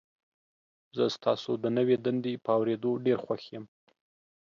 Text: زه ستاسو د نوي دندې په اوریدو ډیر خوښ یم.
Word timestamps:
زه 0.95 1.05
ستاسو 1.17 1.51
د 1.63 1.65
نوي 1.77 1.95
دندې 2.05 2.33
په 2.45 2.49
اوریدو 2.57 2.91
ډیر 3.05 3.17
خوښ 3.25 3.43
یم. 3.53 3.65